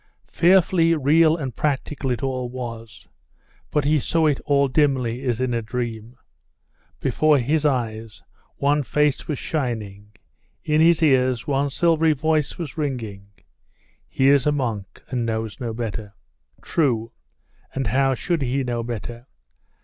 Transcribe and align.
Fearfully 0.31 0.95
real 0.95 1.37
and 1.37 1.55
practical 1.55 2.09
it 2.09 2.23
all 2.23 2.49
was; 2.49 3.07
but 3.69 3.85
he 3.85 3.99
saw 3.99 4.25
it 4.25 4.39
all 4.47 4.67
dimly 4.67 5.21
as 5.21 5.39
in 5.39 5.53
a 5.53 5.61
dream. 5.61 6.17
Before 6.99 7.37
his 7.37 7.67
eyes 7.67 8.23
one 8.55 8.81
face 8.81 9.27
was 9.27 9.37
shining; 9.37 10.11
in 10.63 10.81
his 10.81 11.03
ears 11.03 11.45
one 11.45 11.69
silvery 11.69 12.13
voice 12.13 12.57
was 12.57 12.79
ringing.... 12.79 13.27
'He 14.09 14.29
is 14.29 14.47
a 14.47 14.51
monk, 14.51 15.03
and 15.09 15.23
knows 15.23 15.59
no 15.59 15.71
better.'.... 15.71 16.15
True! 16.63 17.11
And 17.75 17.85
how 17.85 18.15
should 18.15 18.41
he 18.41 18.63
know 18.63 18.81
better? 18.81 19.27